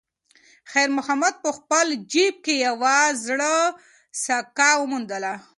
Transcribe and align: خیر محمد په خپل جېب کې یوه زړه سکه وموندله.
خیر 0.71 0.89
محمد 0.97 1.33
په 1.43 1.49
خپل 1.57 1.87
جېب 2.11 2.35
کې 2.45 2.53
یوه 2.67 2.95
زړه 3.25 3.53
سکه 4.23 4.69
وموندله. 4.81 5.33